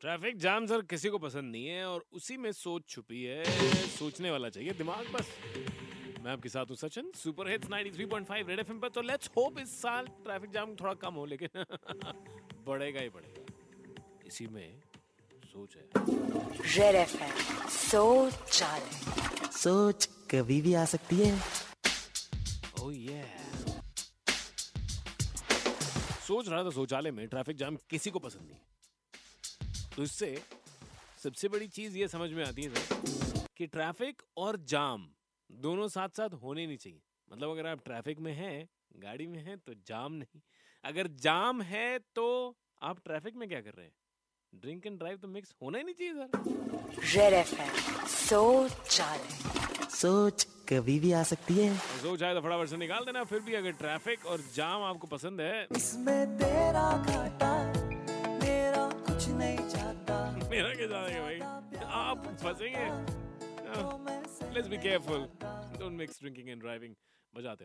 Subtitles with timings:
[0.00, 3.44] Traffic jam sir किसी को पसंद नहीं है और उसी में सोच छुपी है
[3.88, 5.28] सोचने वाला चाहिए दिमाग बस।
[6.24, 9.80] मैं आपके साथ हूँ Sachin super hits 93.5 Red FM पर। तो लेट्स होप इस
[9.82, 11.64] साल ट्रैफ़िक जाम थोड़ा कम हो लेकिन
[12.66, 13.44] बढ़ेगा ही बढ़ेगा।
[14.26, 14.80] इसी में
[15.52, 15.88] सोच है।
[16.76, 18.62] रेड एफ़ एम सोच
[19.56, 21.32] सोच कभी भी आ सकती है।
[22.82, 23.24] ओह ये
[26.26, 28.58] सोच रहा था शौचालय में ट्रैफ़िक जाम किसी को पसंद नहीं
[29.96, 30.36] तो इससे
[31.22, 35.06] सबसे बड़ी चीज़ ये समझ में आती है सर कि ट्रैफ़िक और जाम
[35.50, 39.56] दोनों साथ साथ होने नहीं चाहिए। मतलब अगर आप ट्रैफ़िक में हैं गाड़ी में हैं
[39.58, 40.40] तो जाम नहीं।
[40.84, 43.92] अगर जाम है तो आप ट्रैफ़िक में क्या कर रहे हैं?
[44.52, 46.28] ड्रिंक एंड ड्राइव तो मिक्स होना ही नहीं चाहिए सर
[47.14, 49.00] रेड एफ़ एम सोच
[49.94, 53.54] सोच कभी भी आ सकती है। सोच आए तो फटाफट से निकाल देना। फिर भी
[53.54, 57.52] अगर ट्रैफ़िक और जाम आपको पसंद है इसमें तेरा घाटा
[60.86, 61.38] जाएगा भाई।
[62.00, 62.86] आप फंसेंगे?
[64.54, 65.28] Let's be careful
[65.78, 66.94] don't mix drinking and driving
[67.34, 67.64] बजाते